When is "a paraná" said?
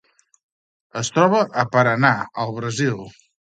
1.65-2.15